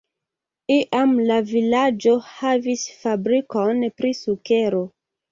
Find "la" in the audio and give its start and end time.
1.31-1.35